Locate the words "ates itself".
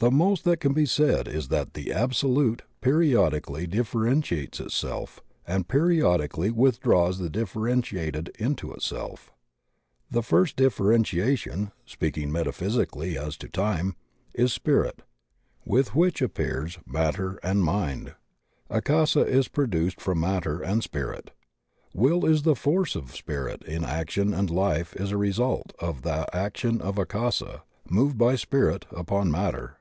4.44-5.18